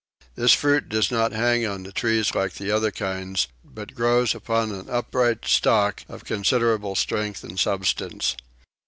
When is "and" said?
7.43-7.59